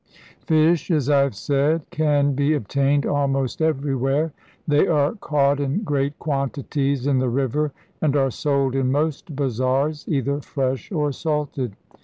[0.47, 4.33] Fish, as I have said, can be obtained almost everywhere.
[4.67, 10.05] They are caught in great quantities in the river, and are sold in most bazaars,
[10.07, 11.75] either fresh or salted.